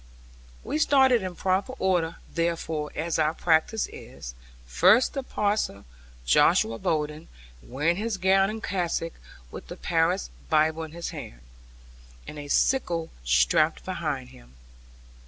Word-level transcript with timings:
We 0.63 0.79
started 0.79 1.21
in 1.21 1.35
proper 1.35 1.73
order, 1.77 2.15
therefore, 2.33 2.89
as 2.95 3.19
our 3.19 3.35
practice 3.35 3.87
is: 3.93 4.33
first, 4.65 5.13
the 5.13 5.21
parson 5.21 5.85
Josiah 6.25 6.79
Bowden, 6.79 7.27
wearing 7.61 7.97
his 7.97 8.17
gown 8.17 8.49
and 8.49 8.63
cassock, 8.63 9.13
with 9.51 9.67
the 9.67 9.77
parish 9.77 10.23
Bible 10.49 10.81
in 10.81 10.91
his 10.93 11.11
hand, 11.11 11.41
and 12.27 12.39
a 12.39 12.47
sickle 12.47 13.11
strapped 13.23 13.85
behind 13.85 14.29
him. 14.29 14.55